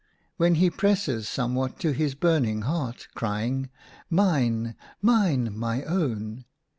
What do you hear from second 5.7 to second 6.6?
own